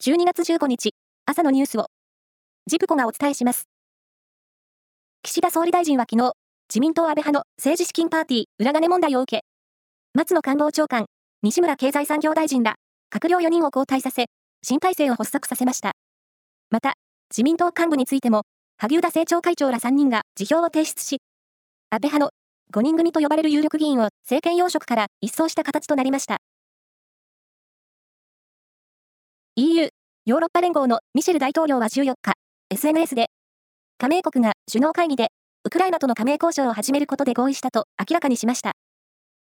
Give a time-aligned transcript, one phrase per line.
[0.00, 0.94] 12月15日、
[1.26, 1.86] 朝のニュースを、
[2.68, 3.68] ジプコがお伝えします。
[5.24, 6.34] 岸田総理大臣は昨日、
[6.70, 9.42] 自民党安倍派の政治資金パーティー裏金問題を受け、
[10.14, 11.06] 松野官房長官、
[11.42, 12.76] 西村経済産業大臣ら、
[13.12, 14.26] 閣僚4人を交代させ、
[14.62, 15.94] 新体制を発足させました。
[16.70, 16.94] また、
[17.32, 18.42] 自民党幹部についても、
[18.76, 21.18] 萩生田政調会長ら3人が辞表を提出し、
[21.90, 22.30] 安倍派の
[22.72, 26.38] 5人組と呼ばれる有力議員を政権要職から一掃した形となりました。
[29.60, 29.87] EU、
[30.28, 32.34] ヨーロッパ連合のミシェル大統領は14日、
[32.68, 33.30] SNS で、
[33.96, 35.28] 加盟国が首脳会議で、
[35.64, 38.72] ウクライナとの加盟交渉を始めることで合意したと明らかにしました。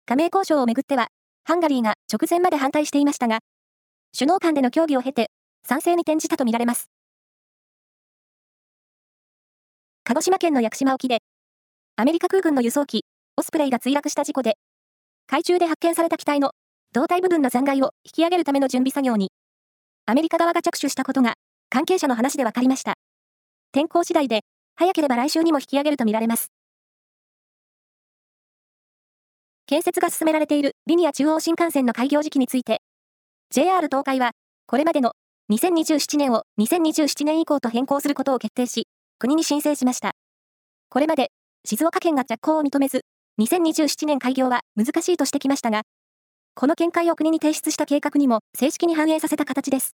[0.05, 1.07] 加盟交渉をめぐっては、
[1.45, 3.39] ハンガリーが直前まで反対していましたが、
[4.13, 5.31] 首脳間での協議を経て、
[5.67, 6.91] 賛成に転じたとみられます。
[10.05, 11.21] 鹿児島県の屋久島沖で、
[11.97, 13.07] アメリカ空軍の輸送機、
[13.39, 14.59] オスプレイが墜落した事故で、
[15.29, 16.51] 海中で発見された機体の
[16.93, 19.31] 胴体部分の残骸を引き上げるための準備作業に、
[20.07, 21.35] アメリカ側が着手したことが、
[21.71, 22.95] 関係者の話で分かりました。
[23.73, 24.43] 天候次第で、
[24.77, 26.53] 早ければ来週にも引き上げるとみられます。
[29.67, 32.83] 建設が進められているリニア中央新幹線の開業時期について、
[33.49, 34.33] JR 東海は、
[34.67, 35.13] これまでの
[35.51, 38.87] 2027年を2027年以降と変更することを決定し、
[39.19, 40.13] 国に申請しました。
[40.91, 41.31] これまで、
[41.65, 43.07] 静岡県が着工を認めず、
[43.41, 45.85] 2027年開業は難しいとしてきましたが、
[46.57, 49.97] この見解を国に提出した計画にも正式に反映させた形です。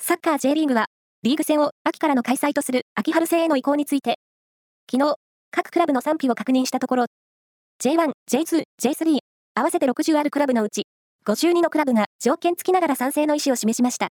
[0.00, 0.86] サッカー J リーグは、
[1.24, 4.20] リーグ戦を秋からの開催とする秋春制への移行について、
[4.88, 5.16] 昨日、
[5.50, 7.06] 各クラブの賛否を確認したところ、
[7.82, 9.18] J1、J2、J3、
[9.54, 10.84] 合わせて60あるクラブのうち、
[11.26, 14.10] 52のクラブが条件付きながら賛成の意思を示しました。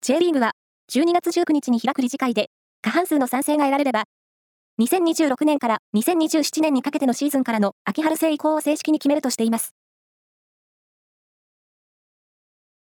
[0.00, 0.52] J リーグは、
[0.90, 2.48] 12月19日に開く理事会で、
[2.80, 4.04] 過半数の賛成が得られれば、
[4.78, 9.74] 2026年から2027年にかけてのシーズンからの秋春制移行を正式に決めるとしています。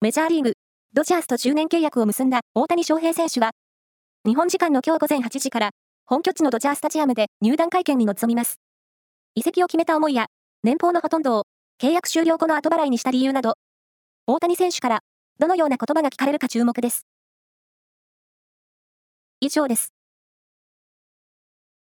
[0.02, 0.54] メジャーリーグ、
[0.94, 3.52] ドジャースと10年契約を結んだ大谷翔平選手は、
[4.26, 5.70] 日本時間の今日午前8時から
[6.06, 8.60] 本拠地のドジャースタジアムで入団会見に臨みます。
[9.36, 10.26] 移籍を決めた思いや、
[10.64, 11.44] 年俸のほとんどを
[11.82, 13.54] 契約終了後の後払いにした理由など、
[14.26, 15.00] 大谷選手から
[15.40, 17.08] どのような言葉が聞かれるか注目です。
[19.40, 19.97] 以上です。